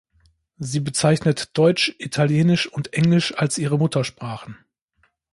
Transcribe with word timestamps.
Sie 0.57 0.79
bezeichnet 0.79 1.55
Deutsch, 1.55 1.93
Italienisch 1.99 2.65
und 2.65 2.91
Englisch 2.95 3.37
als 3.37 3.59
ihre 3.59 3.77
Muttersprachen. 3.77 4.57